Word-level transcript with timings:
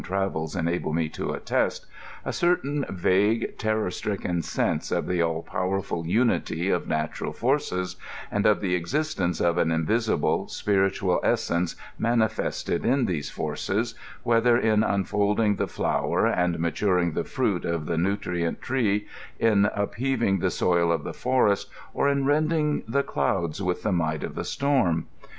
37 0.01 0.17
among 0.17 0.33
the 0.33 0.33
toost 0.33 0.41
sarage 0.41 0.55
nations 0.55 0.55
(as 0.57 0.63
my 0.63 0.73
orvm 0.73 0.73
traveb 0.73 0.73
enable 0.73 0.93
me 0.93 1.09
to 1.29 1.33
attest) 1.33 1.85
a 2.25 2.33
certain 2.33 2.85
ragae, 2.89 3.57
terror 3.59 3.91
stricken 3.91 4.41
sense 4.41 4.89
ci 4.89 4.99
the 5.01 5.21
aU 5.21 5.41
pow« 5.43 5.69
erftil 5.69 6.07
unity 6.07 6.69
of 6.71 6.87
natural 6.87 7.31
forces, 7.31 7.95
and 8.31 8.47
o( 8.47 8.53
the 8.55 8.73
existence 8.73 9.39
of 9.39 9.59
an 9.59 9.69
invisi 9.69 10.19
ble, 10.19 10.47
spiritual 10.47 11.19
essence 11.23 11.75
manifested 11.99 12.83
in 12.83 13.05
these 13.05 13.29
Ibroes, 13.31 13.93
whether 14.23 14.57
in 14.57 14.81
unfolding 14.83 15.57
the 15.57 15.67
flower 15.67 16.25
and 16.25 16.57
maturing 16.57 17.11
the 17.11 17.23
fruit 17.23 17.63
of 17.63 17.85
the 17.85 17.99
nutrient 17.99 18.59
tree, 18.59 19.05
in 19.37 19.69
UpheaYing 19.77 20.39
the 20.41 20.49
soil 20.49 20.91
of 20.91 21.03
the 21.03 21.13
forest, 21.13 21.69
gr 21.95 22.07
in 22.07 22.25
rending 22.25 22.81
the 22.87 23.03
clouds 23.03 23.61
with 23.61 23.83
the 23.83 23.91
might 23.91 24.21
o£ 24.21 24.33
the 24.33 24.43
storm. 24.45 25.05